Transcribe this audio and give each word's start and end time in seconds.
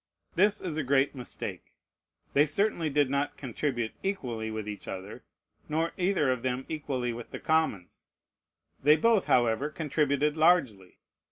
This 0.33 0.61
is 0.61 0.77
a 0.79 0.83
great 0.83 1.13
mistake. 1.13 1.75
They 2.33 2.47
certainly 2.47 2.89
did 2.89 3.07
not 3.07 3.37
contribute 3.37 3.91
equally 4.01 4.49
with 4.49 4.67
each 4.67 4.87
other, 4.87 5.23
nor 5.69 5.91
either 5.95 6.31
of 6.31 6.41
them 6.41 6.65
equally 6.67 7.13
with 7.13 7.29
the 7.29 7.39
commons. 7.39 8.07
They 8.81 8.95
both, 8.95 9.27
however, 9.27 9.69
contributed 9.69 10.35
largely. 10.37 10.97